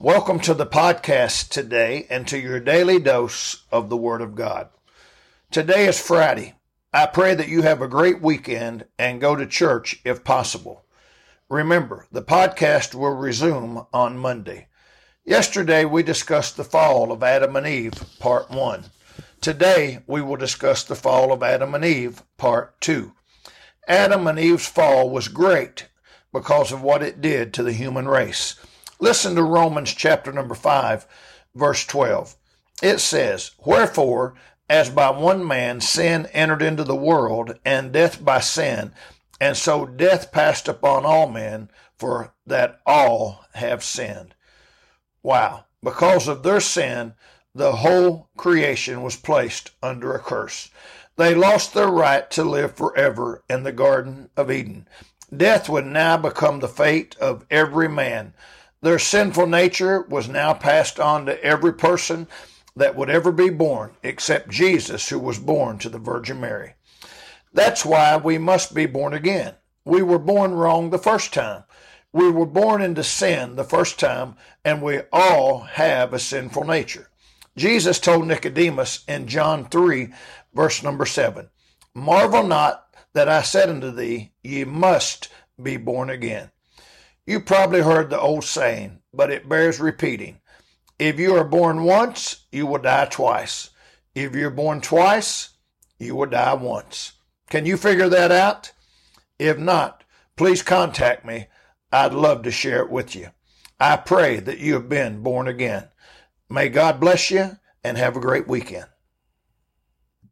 Welcome 0.00 0.38
to 0.40 0.54
the 0.54 0.64
podcast 0.64 1.48
today 1.48 2.06
and 2.08 2.24
to 2.28 2.38
your 2.38 2.60
daily 2.60 3.00
dose 3.00 3.64
of 3.72 3.88
the 3.88 3.96
Word 3.96 4.20
of 4.20 4.36
God. 4.36 4.68
Today 5.50 5.88
is 5.88 6.00
Friday. 6.00 6.54
I 6.92 7.06
pray 7.06 7.34
that 7.34 7.48
you 7.48 7.62
have 7.62 7.82
a 7.82 7.88
great 7.88 8.22
weekend 8.22 8.84
and 8.96 9.20
go 9.20 9.34
to 9.34 9.44
church 9.44 10.00
if 10.04 10.22
possible. 10.22 10.84
Remember, 11.48 12.06
the 12.12 12.22
podcast 12.22 12.94
will 12.94 13.10
resume 13.10 13.88
on 13.92 14.16
Monday. 14.16 14.68
Yesterday 15.24 15.84
we 15.84 16.04
discussed 16.04 16.56
the 16.56 16.62
fall 16.62 17.10
of 17.10 17.24
Adam 17.24 17.56
and 17.56 17.66
Eve, 17.66 18.00
part 18.20 18.52
one. 18.52 18.84
Today 19.40 20.04
we 20.06 20.22
will 20.22 20.36
discuss 20.36 20.84
the 20.84 20.94
fall 20.94 21.32
of 21.32 21.42
Adam 21.42 21.74
and 21.74 21.84
Eve, 21.84 22.22
part 22.36 22.80
two. 22.80 23.14
Adam 23.88 24.28
and 24.28 24.38
Eve's 24.38 24.68
fall 24.68 25.10
was 25.10 25.26
great 25.26 25.88
because 26.32 26.70
of 26.70 26.82
what 26.82 27.02
it 27.02 27.20
did 27.20 27.52
to 27.54 27.64
the 27.64 27.72
human 27.72 28.06
race. 28.06 28.54
Listen 29.00 29.36
to 29.36 29.42
Romans 29.42 29.94
chapter 29.94 30.32
number 30.32 30.54
5, 30.54 31.06
verse 31.54 31.86
12. 31.86 32.36
It 32.82 32.98
says, 32.98 33.52
Wherefore, 33.64 34.34
as 34.68 34.90
by 34.90 35.10
one 35.10 35.46
man 35.46 35.80
sin 35.80 36.26
entered 36.32 36.62
into 36.62 36.84
the 36.84 36.96
world, 36.96 37.58
and 37.64 37.92
death 37.92 38.24
by 38.24 38.40
sin, 38.40 38.92
and 39.40 39.56
so 39.56 39.86
death 39.86 40.32
passed 40.32 40.66
upon 40.66 41.06
all 41.06 41.28
men, 41.28 41.70
for 41.96 42.34
that 42.46 42.80
all 42.84 43.44
have 43.54 43.84
sinned. 43.84 44.34
Wow. 45.22 45.64
Because 45.82 46.26
of 46.26 46.42
their 46.42 46.60
sin, 46.60 47.14
the 47.54 47.76
whole 47.76 48.30
creation 48.36 49.02
was 49.02 49.16
placed 49.16 49.70
under 49.80 50.12
a 50.12 50.18
curse. 50.18 50.70
They 51.16 51.34
lost 51.34 51.72
their 51.72 51.88
right 51.88 52.28
to 52.32 52.42
live 52.42 52.74
forever 52.74 53.44
in 53.48 53.62
the 53.62 53.72
Garden 53.72 54.30
of 54.36 54.50
Eden. 54.50 54.88
Death 55.34 55.68
would 55.68 55.86
now 55.86 56.16
become 56.16 56.60
the 56.60 56.68
fate 56.68 57.16
of 57.20 57.46
every 57.50 57.88
man. 57.88 58.34
Their 58.80 58.98
sinful 58.98 59.46
nature 59.46 60.02
was 60.02 60.28
now 60.28 60.54
passed 60.54 61.00
on 61.00 61.26
to 61.26 61.42
every 61.42 61.72
person 61.72 62.28
that 62.76 62.94
would 62.94 63.10
ever 63.10 63.32
be 63.32 63.50
born, 63.50 63.92
except 64.02 64.50
Jesus, 64.50 65.08
who 65.08 65.18
was 65.18 65.38
born 65.38 65.78
to 65.78 65.88
the 65.88 65.98
Virgin 65.98 66.40
Mary. 66.40 66.74
That's 67.52 67.84
why 67.84 68.16
we 68.16 68.38
must 68.38 68.74
be 68.74 68.86
born 68.86 69.14
again. 69.14 69.54
We 69.84 70.02
were 70.02 70.18
born 70.18 70.52
wrong 70.52 70.90
the 70.90 70.98
first 70.98 71.34
time. 71.34 71.64
We 72.12 72.30
were 72.30 72.46
born 72.46 72.80
into 72.80 73.02
sin 73.02 73.56
the 73.56 73.64
first 73.64 73.98
time, 73.98 74.36
and 74.64 74.80
we 74.80 75.00
all 75.12 75.60
have 75.60 76.12
a 76.12 76.18
sinful 76.18 76.64
nature. 76.64 77.10
Jesus 77.56 77.98
told 77.98 78.26
Nicodemus 78.26 79.04
in 79.08 79.26
John 79.26 79.68
3, 79.68 80.10
verse 80.54 80.82
number 80.82 81.04
7, 81.04 81.50
Marvel 81.94 82.44
not 82.44 82.94
that 83.12 83.28
I 83.28 83.42
said 83.42 83.68
unto 83.68 83.90
thee, 83.90 84.32
Ye 84.44 84.64
must 84.64 85.28
be 85.60 85.76
born 85.76 86.10
again. 86.10 86.52
You 87.28 87.40
probably 87.40 87.82
heard 87.82 88.08
the 88.08 88.18
old 88.18 88.44
saying, 88.44 89.00
but 89.12 89.30
it 89.30 89.50
bears 89.50 89.80
repeating. 89.80 90.40
If 90.98 91.20
you 91.20 91.36
are 91.36 91.44
born 91.44 91.84
once, 91.84 92.46
you 92.50 92.64
will 92.64 92.78
die 92.78 93.04
twice. 93.04 93.68
If 94.14 94.34
you're 94.34 94.48
born 94.48 94.80
twice, 94.80 95.50
you 95.98 96.16
will 96.16 96.30
die 96.30 96.54
once. 96.54 97.12
Can 97.50 97.66
you 97.66 97.76
figure 97.76 98.08
that 98.08 98.32
out? 98.32 98.72
If 99.38 99.58
not, 99.58 100.04
please 100.36 100.62
contact 100.62 101.26
me. 101.26 101.48
I'd 101.92 102.14
love 102.14 102.44
to 102.44 102.50
share 102.50 102.80
it 102.80 102.90
with 102.90 103.14
you. 103.14 103.28
I 103.78 103.98
pray 103.98 104.40
that 104.40 104.60
you 104.60 104.72
have 104.72 104.88
been 104.88 105.22
born 105.22 105.48
again. 105.48 105.88
May 106.48 106.70
God 106.70 106.98
bless 106.98 107.30
you 107.30 107.58
and 107.84 107.98
have 107.98 108.16
a 108.16 108.20
great 108.20 108.48
weekend. 108.48 108.86